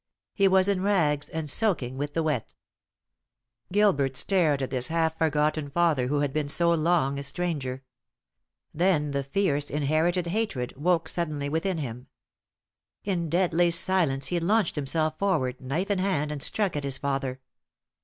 [0.33, 2.55] He was in rags and soaking with the wet.
[3.71, 7.83] Gilbert stared at this half forgotten father who had been so long a stranger.
[8.73, 12.07] Then the fierce inherited hatred woke suddenly within him.
[13.03, 17.39] In deadly silence he launched himself forward, knife in hand, and struck at his father.